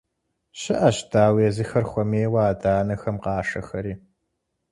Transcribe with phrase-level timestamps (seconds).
[0.59, 3.93] ЩыӀэщ, дауи, езыхэр хуэмейуэ адэ-анэхэм къашэхэри.